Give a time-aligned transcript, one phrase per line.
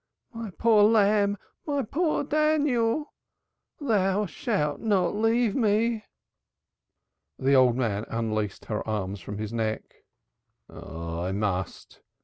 [0.33, 3.13] My poor lamb, my poor Daniel!
[3.79, 6.05] Thou shalt not leave me."
[7.37, 9.83] The old man unlaced her arms from his neck.
[10.67, 12.01] "I must.